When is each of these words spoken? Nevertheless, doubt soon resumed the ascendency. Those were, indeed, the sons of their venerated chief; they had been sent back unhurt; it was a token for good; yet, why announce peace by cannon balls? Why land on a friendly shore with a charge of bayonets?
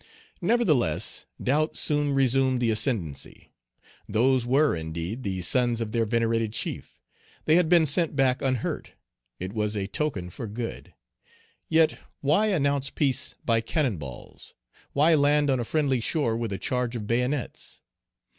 Nevertheless, 0.41 1.27
doubt 1.39 1.77
soon 1.77 2.13
resumed 2.13 2.59
the 2.59 2.71
ascendency. 2.71 3.51
Those 4.09 4.47
were, 4.47 4.75
indeed, 4.75 5.21
the 5.21 5.43
sons 5.43 5.79
of 5.79 5.91
their 5.91 6.07
venerated 6.07 6.53
chief; 6.53 6.97
they 7.45 7.53
had 7.55 7.69
been 7.69 7.85
sent 7.85 8.15
back 8.15 8.41
unhurt; 8.41 8.93
it 9.39 9.53
was 9.53 9.75
a 9.75 9.85
token 9.85 10.31
for 10.31 10.47
good; 10.47 10.95
yet, 11.69 11.99
why 12.21 12.47
announce 12.47 12.89
peace 12.89 13.35
by 13.45 13.61
cannon 13.61 13.97
balls? 13.97 14.55
Why 14.93 15.13
land 15.13 15.51
on 15.51 15.59
a 15.59 15.63
friendly 15.63 15.99
shore 15.99 16.35
with 16.35 16.51
a 16.51 16.57
charge 16.57 16.95
of 16.95 17.05
bayonets? 17.05 17.81